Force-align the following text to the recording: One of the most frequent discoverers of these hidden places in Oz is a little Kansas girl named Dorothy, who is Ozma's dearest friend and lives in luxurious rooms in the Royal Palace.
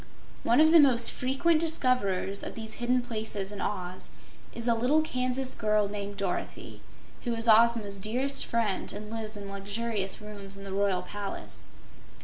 One 0.41 0.59
of 0.59 0.71
the 0.71 0.79
most 0.79 1.11
frequent 1.11 1.59
discoverers 1.59 2.41
of 2.41 2.55
these 2.55 2.73
hidden 2.81 3.03
places 3.03 3.51
in 3.51 3.61
Oz 3.61 4.09
is 4.51 4.67
a 4.67 4.73
little 4.73 5.03
Kansas 5.03 5.53
girl 5.53 5.87
named 5.87 6.17
Dorothy, 6.17 6.81
who 7.23 7.35
is 7.35 7.47
Ozma's 7.47 7.99
dearest 7.99 8.43
friend 8.43 8.91
and 8.93 9.11
lives 9.11 9.37
in 9.37 9.47
luxurious 9.47 10.19
rooms 10.19 10.57
in 10.57 10.63
the 10.63 10.73
Royal 10.73 11.03
Palace. 11.03 11.65